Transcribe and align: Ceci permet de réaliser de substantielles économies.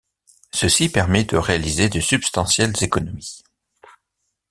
Ceci 0.51 0.89
permet 0.91 1.25
de 1.25 1.37
réaliser 1.37 1.87
de 1.87 1.99
substantielles 1.99 2.73
économies. 2.83 3.43